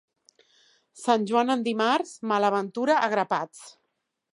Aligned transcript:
Sant 1.01 1.27
Joan 1.33 1.57
en 1.57 1.67
dimarts, 1.69 2.17
mala 2.33 2.53
ventura 2.59 3.01
a 3.07 3.15
grapats. 3.17 3.67